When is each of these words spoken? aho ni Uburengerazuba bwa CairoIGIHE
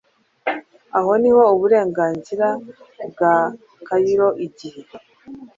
aho 0.97 1.11
ni 1.21 1.29
Uburengerazuba 1.53 2.49
bwa 3.09 3.33
CairoIGIHE 3.87 4.69